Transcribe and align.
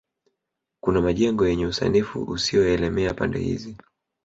Kuna 0.83 1.01
majengo 1.01 1.47
yenye 1.47 1.65
usanifu 1.65 2.21
usioelemea 2.23 3.13
pande 3.13 3.39
hizi 3.39 3.75